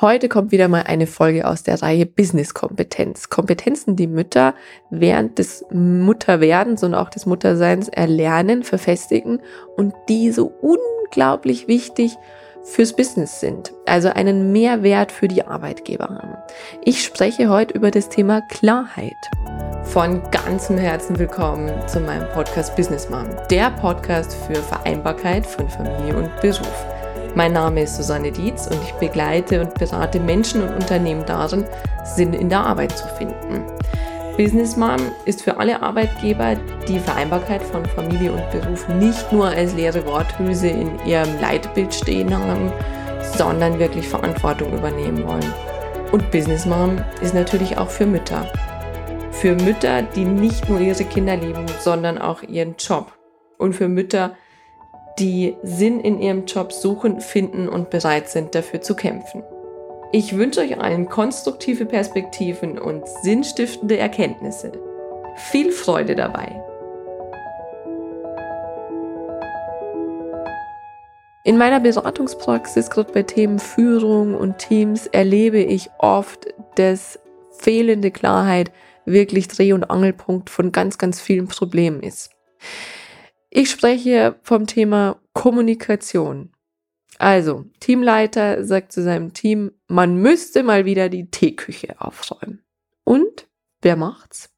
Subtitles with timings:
[0.00, 3.30] Heute kommt wieder mal eine Folge aus der Reihe Business Kompetenz.
[3.30, 4.54] Kompetenzen, die Mütter
[4.90, 9.40] während des Mutterwerdens und auch des Mutterseins erlernen, verfestigen
[9.76, 12.16] und die so unglaublich wichtig
[12.64, 16.38] fürs Business sind, also einen Mehrwert für die Arbeitgeber haben.
[16.84, 19.12] Ich spreche heute über das Thema Klarheit.
[19.84, 26.16] Von ganzem Herzen willkommen zu meinem Podcast Business Mom, der Podcast für Vereinbarkeit von Familie
[26.16, 26.93] und Beruf.
[27.36, 31.64] Mein Name ist Susanne Dietz und ich begleite und berate Menschen und Unternehmen darin,
[32.04, 33.64] Sinn in der Arbeit zu finden.
[34.36, 36.54] Business Mom ist für alle Arbeitgeber,
[36.86, 42.36] die Vereinbarkeit von Familie und Beruf nicht nur als leere Worthülse in ihrem Leitbild stehen
[42.36, 42.72] haben,
[43.36, 45.52] sondern wirklich Verantwortung übernehmen wollen.
[46.12, 48.46] Und Business Mom ist natürlich auch für Mütter.
[49.32, 53.12] Für Mütter, die nicht nur ihre Kinder lieben, sondern auch ihren Job.
[53.58, 54.36] Und für Mütter,
[55.18, 59.42] die Sinn in ihrem Job suchen, finden und bereit sind, dafür zu kämpfen.
[60.12, 64.72] Ich wünsche euch allen konstruktive Perspektiven und sinnstiftende Erkenntnisse.
[65.36, 66.60] Viel Freude dabei!
[71.46, 77.18] In meiner Beratungspraxis, gerade bei Themen Führung und Teams, erlebe ich oft, dass
[77.58, 78.72] fehlende Klarheit
[79.04, 82.30] wirklich Dreh- und Angelpunkt von ganz, ganz vielen Problemen ist.
[83.56, 86.50] Ich spreche vom Thema Kommunikation.
[87.18, 92.64] Also, Teamleiter sagt zu seinem Team, man müsste mal wieder die Teeküche aufräumen.
[93.04, 93.46] Und
[93.80, 94.50] wer macht's?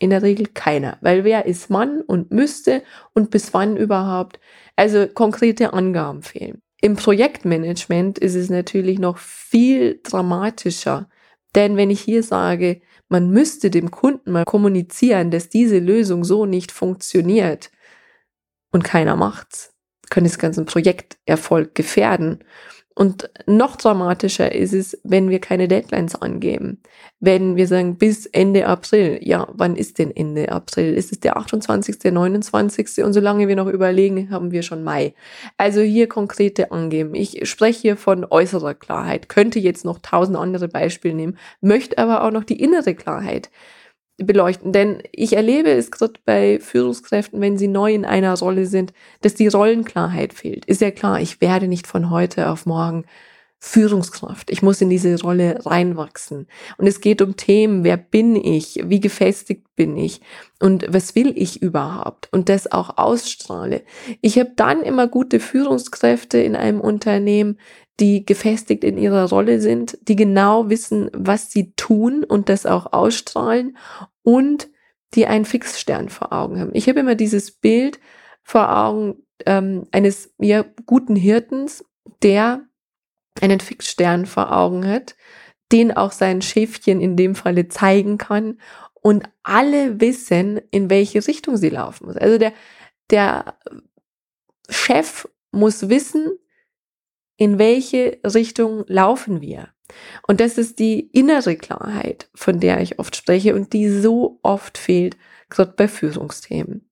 [0.00, 2.82] In der Regel keiner, weil wer ist Mann und müsste
[3.14, 4.40] und bis wann überhaupt?
[4.74, 6.60] Also konkrete Angaben fehlen.
[6.80, 11.08] Im Projektmanagement ist es natürlich noch viel dramatischer,
[11.54, 16.46] denn wenn ich hier sage, man müsste dem Kunden mal kommunizieren, dass diese Lösung so
[16.46, 17.70] nicht funktioniert,
[18.72, 19.72] und keiner macht's,
[20.10, 22.44] können das ganze Projekterfolg gefährden.
[23.00, 26.82] Und noch dramatischer ist es, wenn wir keine Deadlines angeben.
[27.18, 29.20] Wenn wir sagen, bis Ende April.
[29.22, 30.92] Ja, wann ist denn Ende April?
[30.92, 33.02] Ist es der 28., 29.?
[33.02, 35.14] Und solange wir noch überlegen, haben wir schon Mai.
[35.56, 37.14] Also hier konkrete angeben.
[37.14, 39.30] Ich spreche hier von äußerer Klarheit.
[39.30, 43.50] Könnte jetzt noch tausend andere Beispiele nehmen, möchte aber auch noch die innere Klarheit
[44.24, 44.72] beleuchten.
[44.72, 49.34] Denn ich erlebe es gerade bei Führungskräften, wenn sie neu in einer Rolle sind, dass
[49.34, 50.64] die Rollenklarheit fehlt.
[50.66, 53.04] Ist ja klar, ich werde nicht von heute auf morgen
[53.62, 54.50] Führungskraft.
[54.50, 56.48] Ich muss in diese Rolle reinwachsen.
[56.78, 60.22] Und es geht um Themen, wer bin ich, wie gefestigt bin ich
[60.60, 63.82] und was will ich überhaupt und das auch ausstrahle.
[64.22, 67.58] Ich habe dann immer gute Führungskräfte in einem Unternehmen,
[68.00, 72.94] die gefestigt in ihrer Rolle sind, die genau wissen, was sie tun und das auch
[72.94, 73.76] ausstrahlen
[74.22, 74.68] und
[75.14, 76.70] die einen Fixstern vor Augen haben.
[76.74, 77.98] Ich habe immer dieses Bild
[78.42, 81.84] vor Augen ähm, eines ja, guten Hirtens,
[82.22, 82.64] der
[83.40, 85.16] einen Fixstern vor Augen hat,
[85.72, 88.60] den auch sein Schäfchen in dem Falle zeigen kann
[89.02, 92.16] und alle wissen, in welche Richtung sie laufen muss.
[92.16, 92.52] Also der,
[93.10, 93.58] der
[94.68, 96.38] Chef muss wissen,
[97.36, 99.68] in welche Richtung laufen wir.
[100.26, 104.78] Und das ist die innere Klarheit, von der ich oft spreche und die so oft
[104.78, 105.16] fehlt,
[105.48, 106.88] gerade bei Führungsthemen.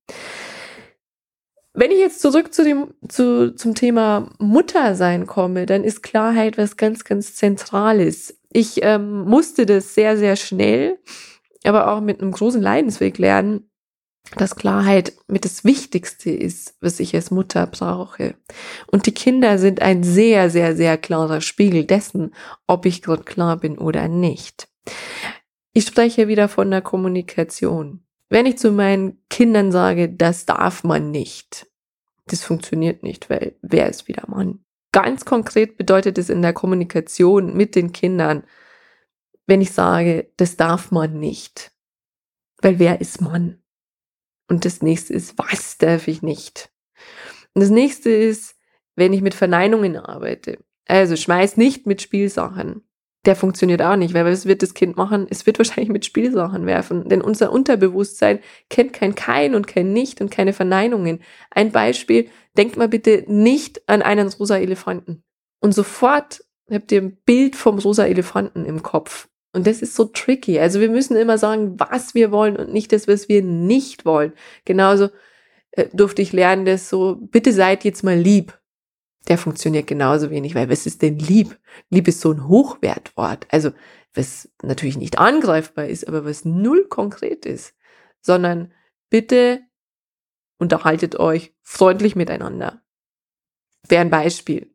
[1.75, 6.77] Wenn ich jetzt zurück zu dem, zu, zum Thema Muttersein komme, dann ist Klarheit was
[6.77, 8.37] ganz, ganz Zentrales.
[8.53, 10.99] Ich ähm, musste das sehr, sehr schnell,
[11.65, 13.68] aber auch mit einem großen Leidensweg lernen,
[14.37, 18.35] dass Klarheit mit das Wichtigste ist, was ich als Mutter brauche.
[18.87, 22.35] Und die Kinder sind ein sehr, sehr, sehr klarer Spiegel dessen,
[22.67, 24.69] ob ich gerade klar bin oder nicht.
[25.73, 28.03] Ich spreche wieder von der Kommunikation.
[28.29, 31.67] Wenn ich zu meinen Kindern sage, das darf man nicht,
[32.27, 34.61] das funktioniert nicht, weil wer ist wieder Mann?
[34.93, 38.45] Ganz konkret bedeutet es in der Kommunikation mit den Kindern,
[39.47, 41.73] wenn ich sage, das darf man nicht,
[42.61, 43.63] weil wer ist Mann?
[44.49, 46.71] Und das nächste ist, was darf ich nicht?
[47.55, 48.57] Und das nächste ist,
[48.97, 50.59] wenn ich mit Verneinungen arbeite.
[50.87, 52.83] Also schmeiß nicht mit Spielsachen.
[53.27, 55.27] Der funktioniert auch nicht, weil was wird das Kind machen?
[55.29, 58.41] Es wird wahrscheinlich mit Spielsachen werfen, denn unser Unterbewusstsein
[58.71, 61.21] kennt kein Kein und kein Nicht und keine Verneinungen.
[61.51, 65.23] Ein Beispiel, denkt mal bitte nicht an einen rosa Elefanten.
[65.61, 69.29] Und sofort habt ihr ein Bild vom rosa Elefanten im Kopf.
[69.59, 70.61] Und das ist so tricky.
[70.61, 74.33] Also wir müssen immer sagen, was wir wollen und nicht das, was wir nicht wollen.
[74.65, 75.09] Genauso
[75.73, 78.57] äh, durfte ich lernen, dass so, bitte seid jetzt mal lieb.
[79.27, 81.59] Der funktioniert genauso wenig, weil was ist denn lieb?
[81.91, 83.49] Lieb ist so ein Hochwertwort.
[83.51, 83.73] Also
[84.15, 87.75] was natürlich nicht angreifbar ist, aber was null konkret ist.
[88.21, 88.73] Sondern
[89.11, 89.63] bitte
[90.61, 92.81] unterhaltet euch freundlich miteinander.
[93.89, 94.73] Wäre ein Beispiel.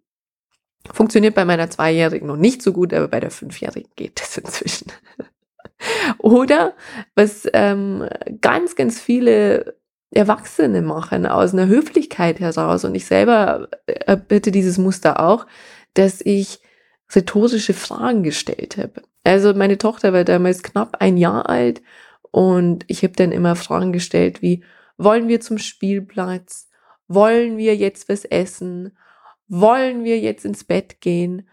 [0.92, 4.92] Funktioniert bei meiner Zweijährigen noch nicht so gut, aber bei der Fünfjährigen geht das inzwischen.
[6.18, 6.74] Oder
[7.16, 8.08] was ähm,
[8.42, 9.76] ganz, ganz viele
[10.12, 12.86] Erwachsene machen aus einer Höflichkeit heraus.
[12.86, 15.48] Und ich selber äh, bitte dieses Muster auch,
[15.94, 16.60] dass ich
[17.14, 19.02] rhetorische Fragen gestellt habe.
[19.24, 21.82] Also meine Tochter war damals knapp ein Jahr alt
[22.32, 24.64] und ich habe dann immer Fragen gestellt wie,
[24.98, 26.70] wollen wir zum Spielplatz?
[27.08, 28.98] Wollen wir jetzt was essen?
[29.48, 31.48] Wollen wir jetzt ins Bett gehen?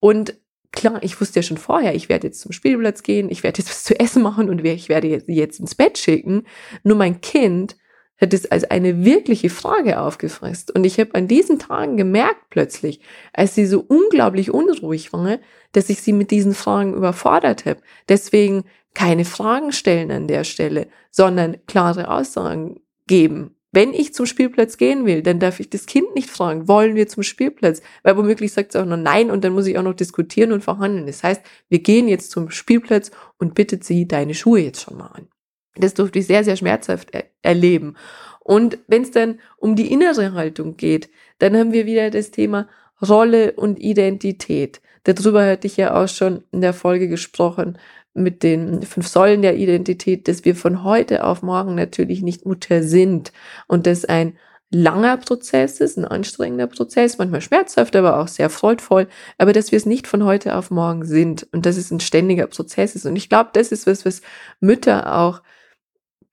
[0.00, 0.38] Und
[0.72, 3.68] klar, ich wusste ja schon vorher, ich werde jetzt zum Spielplatz gehen, ich werde jetzt
[3.70, 6.44] was zu essen machen und ich werde jetzt, jetzt ins Bett schicken.
[6.84, 7.76] Nur mein Kind
[8.18, 10.74] hat es als eine wirkliche Frage aufgefasst.
[10.74, 13.00] Und ich habe an diesen Tagen gemerkt plötzlich,
[13.32, 15.38] als sie so unglaublich unruhig war,
[15.72, 17.80] dass ich sie mit diesen Fragen überfordert habe.
[18.08, 18.64] Deswegen
[18.94, 23.55] keine Fragen stellen an der Stelle, sondern klare Aussagen geben.
[23.76, 27.08] Wenn ich zum Spielplatz gehen will, dann darf ich das Kind nicht fragen, wollen wir
[27.08, 27.82] zum Spielplatz?
[28.02, 30.64] Weil womöglich sagt es auch noch nein und dann muss ich auch noch diskutieren und
[30.64, 31.04] verhandeln.
[31.04, 35.08] Das heißt, wir gehen jetzt zum Spielplatz und bittet sie deine Schuhe jetzt schon mal
[35.08, 35.28] an.
[35.74, 37.96] Das durfte ich sehr, sehr schmerzhaft er erleben.
[38.40, 42.70] Und wenn es dann um die innere Haltung geht, dann haben wir wieder das Thema
[43.06, 44.80] Rolle und Identität.
[45.04, 47.76] Darüber hatte ich ja auch schon in der Folge gesprochen
[48.16, 52.82] mit den fünf Säulen der Identität, dass wir von heute auf morgen natürlich nicht Mutter
[52.82, 53.32] sind
[53.66, 54.36] und dass ein
[54.70, 59.06] langer Prozess ist, ein anstrengender Prozess, manchmal schmerzhaft, aber auch sehr freudvoll,
[59.38, 62.46] aber dass wir es nicht von heute auf morgen sind und dass es ein ständiger
[62.46, 63.06] Prozess ist.
[63.06, 64.22] Und ich glaube, das ist was, was
[64.60, 65.42] Mütter auch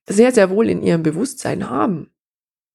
[0.07, 2.12] sehr, sehr wohl in ihrem Bewusstsein haben,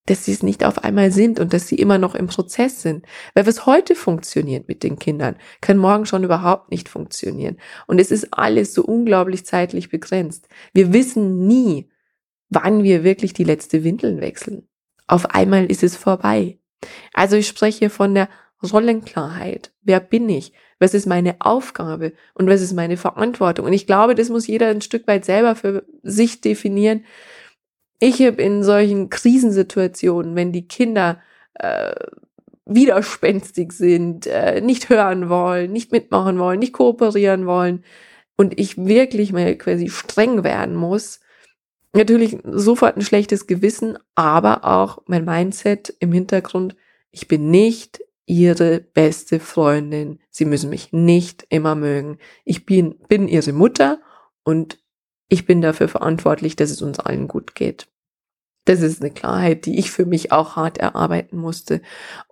[0.09, 3.05] dass sie es nicht auf einmal sind und dass sie immer noch im Prozess sind.
[3.35, 7.59] Weil was heute funktioniert mit den Kindern, kann morgen schon überhaupt nicht funktionieren.
[7.87, 10.49] Und es ist alles so unglaublich zeitlich begrenzt.
[10.73, 11.91] Wir wissen nie,
[12.49, 14.67] wann wir wirklich die letzte Windeln wechseln.
[15.07, 16.59] Auf einmal ist es vorbei.
[17.13, 18.29] Also ich spreche von der
[18.63, 19.73] Rollenklarheit.
[19.83, 20.53] Wer bin ich?
[20.79, 22.13] Was ist meine Aufgabe?
[22.35, 23.67] Und was ist meine Verantwortung?
[23.67, 27.05] Und ich glaube, das muss jeder ein Stück weit selber für sich definieren.
[28.01, 31.21] Ich habe in solchen Krisensituationen, wenn die Kinder
[31.55, 31.95] äh,
[32.65, 37.85] widerspenstig sind, äh, nicht hören wollen, nicht mitmachen wollen, nicht kooperieren wollen
[38.37, 41.21] und ich wirklich mal quasi streng werden muss,
[41.93, 46.77] natürlich sofort ein schlechtes Gewissen, aber auch mein Mindset im Hintergrund,
[47.11, 50.21] ich bin nicht ihre beste Freundin.
[50.31, 52.19] Sie müssen mich nicht immer mögen.
[52.45, 54.01] Ich bin, bin ihre Mutter
[54.45, 54.79] und
[55.29, 57.87] ich bin dafür verantwortlich, dass es uns allen gut geht.
[58.65, 61.81] Das ist eine Klarheit, die ich für mich auch hart erarbeiten musste.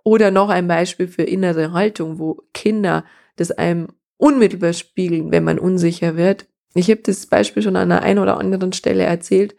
[0.03, 3.05] Oder noch ein Beispiel für innere Haltung, wo Kinder
[3.37, 6.47] das einem unmittelbar spiegeln, wenn man unsicher wird.
[6.75, 9.55] Ich habe das Beispiel schon an der einen oder anderen Stelle erzählt.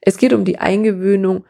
[0.00, 1.44] Es geht um die Eingewöhnung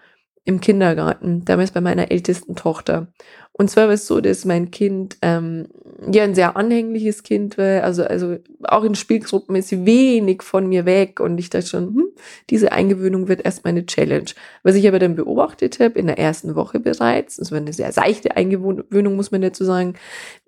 [0.44, 3.08] im Kindergarten, damals bei meiner ältesten Tochter.
[3.52, 5.67] Und zwar war es so, dass mein Kind ähm,
[6.11, 10.69] ja ein sehr anhängliches Kind war, also, also auch in Spielgruppen ist sie wenig von
[10.69, 12.08] mir weg und ich dachte schon, hm,
[12.50, 14.31] diese Eingewöhnung wird erstmal eine Challenge.
[14.62, 17.90] Was ich aber dann beobachtet habe, in der ersten Woche bereits, das war eine sehr
[17.93, 19.94] seichte Eingewöhnung, muss man dazu sagen,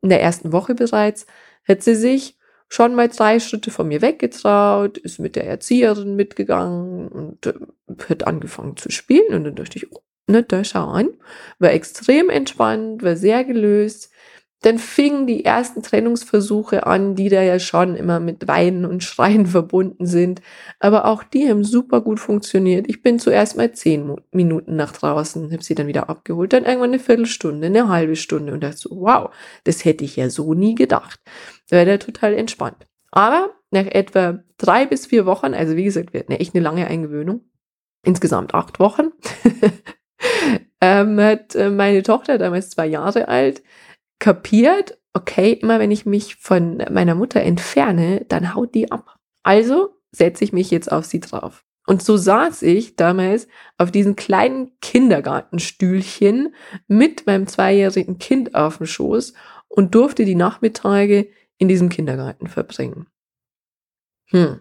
[0.03, 1.27] in der ersten Woche bereits,
[1.67, 2.37] hat sie sich
[2.71, 7.55] schon mal drei Schritte von mir weggetraut, ist mit der Erzieherin mitgegangen und äh,
[8.09, 9.35] hat angefangen zu spielen.
[9.35, 11.11] Und dann dachte ich, oh, ne, da schau an.
[11.59, 14.13] War extrem entspannt, war sehr gelöst.
[14.63, 19.47] Dann fingen die ersten Trennungsversuche an, die da ja schon immer mit Weinen und Schreien
[19.47, 20.43] verbunden sind.
[20.79, 22.87] Aber auch die haben super gut funktioniert.
[22.89, 26.91] Ich bin zuerst mal zehn Minuten nach draußen, habe sie dann wieder abgeholt, dann irgendwann
[26.91, 29.31] eine Viertelstunde, eine halbe Stunde und dachte so, wow,
[29.65, 31.21] das hätte ich ja so nie gedacht.
[31.71, 32.87] Da war der total entspannt.
[33.11, 36.87] Aber nach etwa drei bis vier Wochen, also wie gesagt, wir hatten echt eine lange
[36.87, 37.45] Eingewöhnung,
[38.05, 39.11] insgesamt acht Wochen,
[40.81, 43.63] ähm, hat äh, meine Tochter, damals zwei Jahre alt,
[44.21, 49.17] kapiert, okay, immer wenn ich mich von meiner Mutter entferne, dann haut die ab.
[49.43, 51.65] Also setze ich mich jetzt auf sie drauf.
[51.87, 56.55] Und so saß ich damals auf diesem kleinen Kindergartenstühlchen
[56.87, 59.35] mit meinem zweijährigen Kind auf dem Schoß
[59.67, 63.09] und durfte die Nachmittage in diesem Kindergarten verbringen.
[64.31, 64.61] Hm.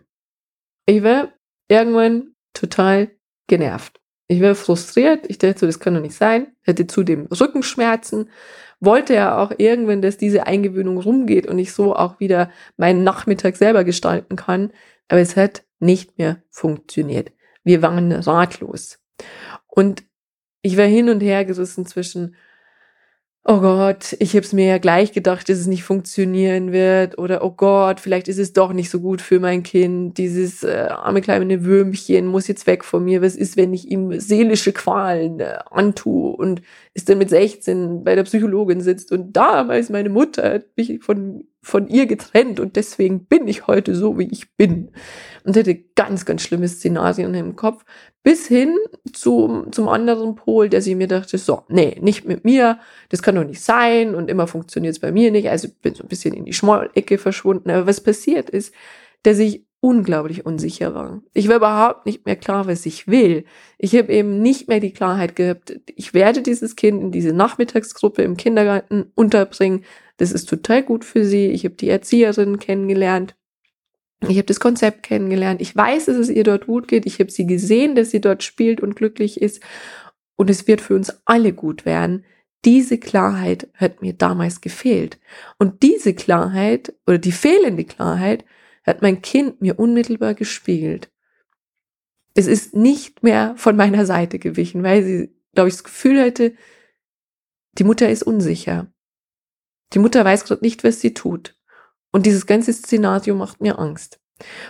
[0.87, 1.31] Ich war
[1.67, 3.11] irgendwann total
[3.47, 3.98] genervt.
[4.31, 5.25] Ich war frustriert.
[5.27, 6.47] Ich dachte so, das kann doch nicht sein.
[6.65, 8.29] Hatte zudem Rückenschmerzen.
[8.79, 13.57] Wollte ja auch irgendwann, dass diese Eingewöhnung rumgeht und ich so auch wieder meinen Nachmittag
[13.57, 14.71] selber gestalten kann.
[15.07, 17.31] Aber es hat nicht mehr funktioniert.
[17.63, 18.99] Wir waren ratlos.
[19.65, 20.03] Und
[20.61, 22.35] ich war hin und her gerissen zwischen,
[23.45, 27.43] oh Gott, ich habe es mir ja gleich gedacht, dass es nicht funktionieren wird oder
[27.43, 30.17] oh Gott, vielleicht ist es doch nicht so gut für mein Kind.
[30.17, 33.21] Dieses äh, arme kleine Würmchen muss jetzt weg von mir.
[33.21, 36.61] Was ist, wenn ich ihm seelische Qualen äh, antue und
[36.93, 41.45] ist dann mit 16 bei der Psychologin sitzt und damals meine Mutter hat mich von
[41.61, 44.91] von ihr getrennt und deswegen bin ich heute so, wie ich bin.
[45.43, 47.83] Und hätte ganz, ganz schlimme Szenarien im Kopf,
[48.23, 48.75] bis hin
[49.13, 53.35] zum, zum anderen Pol, der sie mir dachte, so, nee, nicht mit mir, das kann
[53.35, 55.49] doch nicht sein und immer funktioniert es bei mir nicht.
[55.49, 57.69] Also bin so ein bisschen in die Schmollecke verschwunden.
[57.69, 58.73] Aber was passiert ist,
[59.23, 61.21] dass ich unglaublich unsicher war.
[61.33, 63.45] Ich war überhaupt nicht mehr klar, was ich will.
[63.77, 68.21] Ich habe eben nicht mehr die Klarheit gehabt, ich werde dieses Kind in diese Nachmittagsgruppe
[68.23, 69.85] im Kindergarten unterbringen.
[70.17, 71.47] Das ist total gut für sie.
[71.47, 73.35] Ich habe die Erzieherin kennengelernt.
[74.27, 75.61] Ich habe das Konzept kennengelernt.
[75.61, 77.05] Ich weiß, dass es ihr dort gut geht.
[77.05, 79.61] Ich habe sie gesehen, dass sie dort spielt und glücklich ist.
[80.35, 82.25] Und es wird für uns alle gut werden.
[82.65, 85.19] Diese Klarheit hat mir damals gefehlt.
[85.57, 88.43] Und diese Klarheit oder die fehlende Klarheit
[88.83, 91.09] hat mein Kind mir unmittelbar gespiegelt.
[92.35, 96.53] Es ist nicht mehr von meiner Seite gewichen, weil sie, glaube ich, das Gefühl hatte,
[97.77, 98.91] die Mutter ist unsicher.
[99.93, 101.58] Die Mutter weiß gerade nicht, was sie tut.
[102.11, 104.19] Und dieses ganze Szenario macht mir Angst.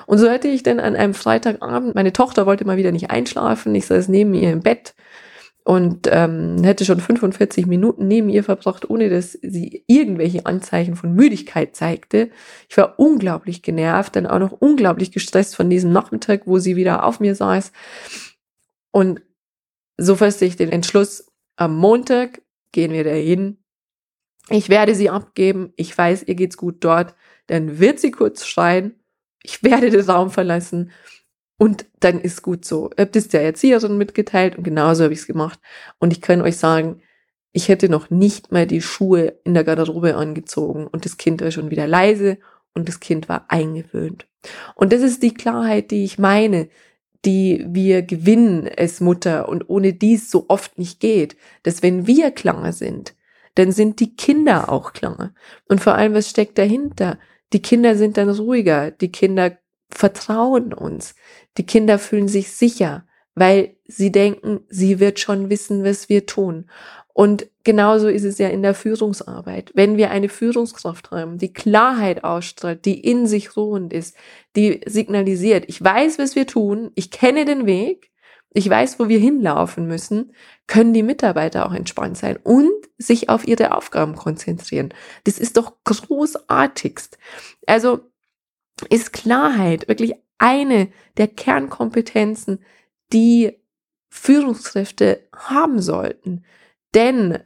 [0.07, 3.75] Und so hatte ich dann an einem Freitagabend, meine Tochter wollte mal wieder nicht einschlafen,
[3.75, 4.95] ich saß neben ihr im Bett
[5.63, 11.13] und ähm, hätte schon 45 Minuten neben ihr verbracht, ohne dass sie irgendwelche Anzeichen von
[11.13, 12.31] Müdigkeit zeigte.
[12.67, 17.03] Ich war unglaublich genervt, dann auch noch unglaublich gestresst von diesem Nachmittag, wo sie wieder
[17.03, 17.71] auf mir saß.
[18.89, 19.21] Und
[19.97, 22.41] so fasste ich den Entschluss, am Montag
[22.71, 23.58] gehen wir dahin.
[24.49, 25.73] Ich werde sie abgeben.
[25.75, 27.15] Ich weiß, ihr geht's gut dort.
[27.47, 28.95] Dann wird sie kurz schreien.
[29.43, 30.91] Ich werde den Raum verlassen
[31.57, 32.89] und dann ist gut so.
[32.93, 35.59] Ich habe das der Erzieherin mitgeteilt und genauso habe ich es gemacht.
[35.99, 37.01] Und ich kann euch sagen,
[37.51, 41.51] ich hätte noch nicht mal die Schuhe in der Garderobe angezogen und das Kind war
[41.51, 42.37] schon wieder leise
[42.73, 44.27] und das Kind war eingewöhnt.
[44.75, 46.69] Und das ist die Klarheit, die ich meine,
[47.25, 52.31] die wir gewinnen als Mutter und ohne dies so oft nicht geht, dass wenn wir
[52.31, 53.15] klar sind,
[53.59, 55.33] dann sind die Kinder auch klar.
[55.67, 57.19] Und vor allem, was steckt dahinter?
[57.51, 59.57] Die Kinder sind dann ruhiger, die Kinder
[59.89, 61.13] vertrauen uns.
[61.57, 66.69] Die Kinder fühlen sich sicher, weil sie denken, sie wird schon wissen, was wir tun.
[67.11, 69.71] Und genauso ist es ja in der Führungsarbeit.
[69.73, 74.15] Wenn wir eine Führungskraft haben, die Klarheit ausstrahlt, die in sich ruhend ist,
[74.55, 78.09] die signalisiert, ich weiß, was wir tun, ich kenne den Weg,
[78.53, 80.33] ich weiß, wo wir hinlaufen müssen,
[80.67, 84.93] können die Mitarbeiter auch entspannt sein und sich auf ihre Aufgaben konzentrieren.
[85.25, 87.17] Das ist doch großartigst.
[87.67, 87.99] Also
[88.89, 92.59] ist Klarheit wirklich eine der Kernkompetenzen,
[93.13, 93.59] die
[94.09, 96.43] Führungskräfte haben sollten.
[96.95, 97.39] Denn,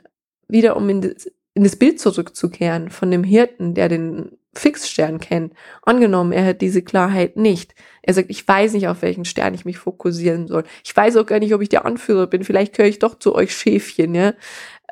[0.47, 5.53] wieder um in das, in das Bild zurückzukehren von dem Hirten, der den Fixstern kennt,
[5.81, 7.73] angenommen, er hat diese Klarheit nicht.
[8.01, 10.63] Er sagt, ich weiß nicht, auf welchen Stern ich mich fokussieren soll.
[10.83, 12.43] Ich weiß auch gar nicht, ob ich der Anführer bin.
[12.43, 14.33] Vielleicht gehöre ich doch zu euch Schäfchen, ja.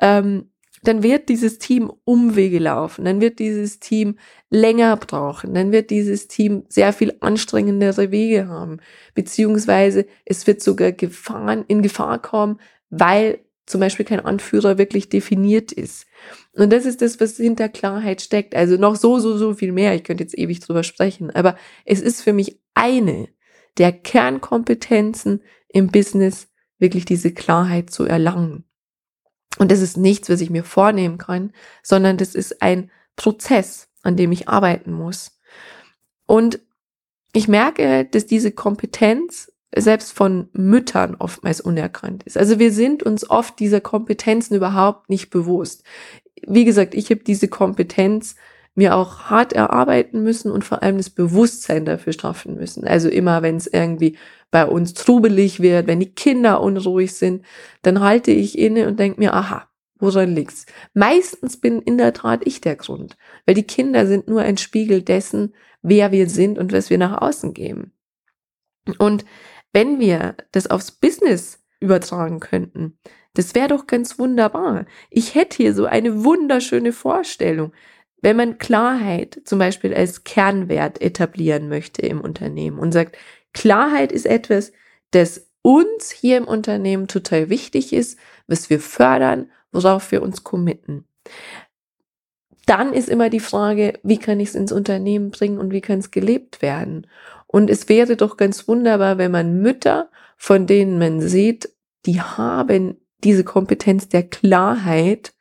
[0.00, 0.48] Ähm,
[0.82, 4.18] dann wird dieses Team Umwege laufen, dann wird dieses Team
[4.50, 8.78] länger brauchen, dann wird dieses Team sehr viel anstrengendere Wege haben,
[9.14, 12.58] beziehungsweise es wird sogar Gefahren, in Gefahr kommen,
[12.90, 16.06] weil zum Beispiel kein Anführer wirklich definiert ist.
[16.52, 18.54] Und das ist das, was hinter Klarheit steckt.
[18.54, 19.94] Also noch so, so, so viel mehr.
[19.94, 23.28] Ich könnte jetzt ewig drüber sprechen, aber es ist für mich eine
[23.78, 28.64] der Kernkompetenzen im Business, wirklich diese Klarheit zu erlangen.
[29.58, 31.52] Und das ist nichts, was ich mir vornehmen kann,
[31.82, 35.38] sondern das ist ein Prozess, an dem ich arbeiten muss.
[36.26, 36.60] Und
[37.32, 42.36] ich merke, dass diese Kompetenz selbst von Müttern oftmals unerkannt ist.
[42.36, 45.84] Also wir sind uns oft dieser Kompetenzen überhaupt nicht bewusst.
[46.46, 48.36] Wie gesagt, ich habe diese Kompetenz
[48.74, 52.86] mir auch hart erarbeiten müssen und vor allem das Bewusstsein dafür straffen müssen.
[52.86, 54.16] Also immer, wenn es irgendwie
[54.50, 57.44] bei uns trubelig wird, wenn die Kinder unruhig sind,
[57.82, 60.66] dann halte ich inne und denke mir, aha, woran liegt's?
[60.94, 65.02] Meistens bin in der Tat ich der Grund, weil die Kinder sind nur ein Spiegel
[65.02, 67.92] dessen, wer wir sind und was wir nach außen geben.
[68.98, 69.24] Und
[69.72, 72.98] wenn wir das aufs Business übertragen könnten,
[73.34, 74.84] das wäre doch ganz wunderbar.
[75.10, 77.72] Ich hätte hier so eine wunderschöne Vorstellung.
[78.20, 83.16] Wenn man Klarheit zum Beispiel als Kernwert etablieren möchte im Unternehmen und sagt,
[83.52, 84.72] Klarheit ist etwas,
[85.10, 91.04] das uns hier im Unternehmen total wichtig ist, was wir fördern, worauf wir uns committen.
[92.66, 95.98] Dann ist immer die Frage, wie kann ich es ins Unternehmen bringen und wie kann
[95.98, 97.06] es gelebt werden?
[97.52, 101.68] Und es wäre doch ganz wunderbar, wenn man Mütter, von denen man sieht,
[102.06, 105.34] die haben diese Kompetenz der Klarheit,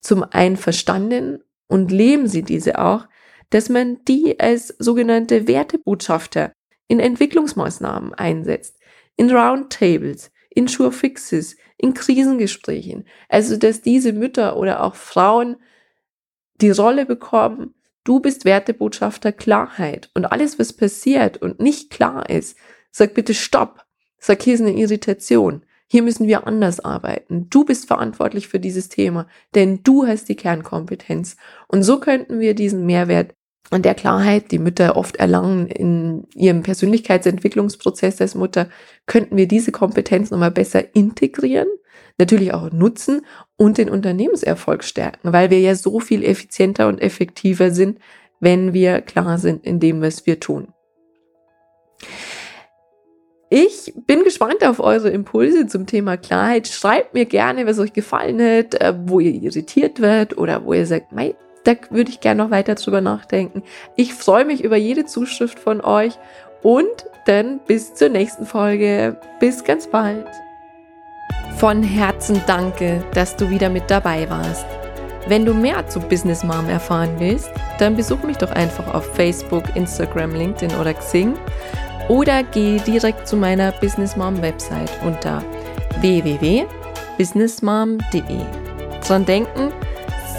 [0.00, 3.06] zum einen verstanden und leben sie diese auch,
[3.50, 6.52] dass man die als sogenannte Wertebotschafter
[6.88, 8.76] in Entwicklungsmaßnahmen einsetzt,
[9.16, 13.06] in Roundtables, in Surefixes, in Krisengesprächen.
[13.28, 15.56] Also, dass diese Mütter oder auch Frauen
[16.60, 17.74] die Rolle bekommen,
[18.08, 22.56] du bist Wertebotschafter Klarheit und alles, was passiert und nicht klar ist,
[22.90, 23.84] sag bitte Stopp.
[24.18, 25.62] Sag, hier ist eine Irritation.
[25.86, 27.48] Hier müssen wir anders arbeiten.
[27.50, 31.36] Du bist verantwortlich für dieses Thema, denn du hast die Kernkompetenz.
[31.68, 33.34] Und so könnten wir diesen Mehrwert
[33.70, 38.70] an der Klarheit, die Mütter oft erlangen in ihrem Persönlichkeitsentwicklungsprozess als Mutter,
[39.06, 41.68] könnten wir diese Kompetenz nochmal besser integrieren,
[42.18, 43.24] natürlich auch nutzen
[43.56, 47.98] und den Unternehmenserfolg stärken, weil wir ja so viel effizienter und effektiver sind,
[48.40, 50.68] wenn wir klar sind in dem, was wir tun.
[53.50, 56.68] Ich bin gespannt auf eure Impulse zum Thema Klarheit.
[56.68, 60.84] Schreibt mir gerne, was euch gefallen hat, äh, wo ihr irritiert werdet oder wo ihr
[60.84, 61.34] sagt, mei,
[61.64, 63.62] da würde ich gerne noch weiter drüber nachdenken.
[63.96, 66.18] Ich freue mich über jede Zuschrift von euch
[66.62, 69.18] und dann bis zur nächsten Folge.
[69.40, 70.26] Bis ganz bald.
[71.58, 74.64] Von Herzen danke, dass du wieder mit dabei warst.
[75.26, 77.50] Wenn du mehr zu Business Mom erfahren willst,
[77.80, 81.34] dann besuch mich doch einfach auf Facebook, Instagram, LinkedIn oder Xing
[82.08, 85.42] oder geh direkt zu meiner Business Mom Website unter
[86.00, 88.38] www.businessmom.de.
[89.04, 89.72] Dran denken,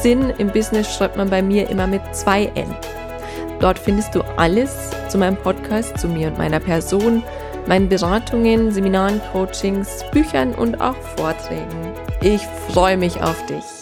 [0.01, 2.73] Sinn im Business schreibt man bei mir immer mit zwei N.
[3.59, 7.23] Dort findest du alles zu meinem Podcast, zu mir und meiner Person,
[7.69, 11.93] meinen Beratungen, Seminaren, Coachings, Büchern und auch Vorträgen.
[12.21, 13.78] Ich freue mich auf dich.